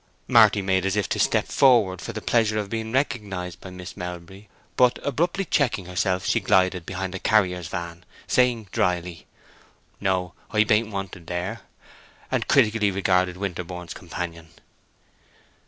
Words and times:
Marty 0.27 0.63
made 0.63 0.83
as 0.87 0.95
if 0.95 1.07
to 1.09 1.19
step 1.19 1.45
forward 1.45 2.01
for 2.01 2.11
the 2.11 2.23
pleasure 2.23 2.57
of 2.57 2.71
being 2.71 2.91
recognized 2.91 3.61
by 3.61 3.69
Miss 3.69 3.95
Melbury; 3.95 4.49
but 4.75 4.97
abruptly 5.05 5.45
checking 5.45 5.85
herself, 5.85 6.25
she 6.25 6.39
glided 6.39 6.87
behind 6.87 7.13
a 7.13 7.19
carrier's 7.19 7.67
van, 7.67 8.03
saying, 8.25 8.67
dryly, 8.71 9.27
"No; 9.99 10.33
I 10.49 10.63
baint 10.63 10.89
wanted 10.89 11.27
there," 11.27 11.61
and 12.31 12.47
critically 12.47 12.89
regarded 12.89 13.37
Winterborne's 13.37 13.93
companion. 13.93 14.49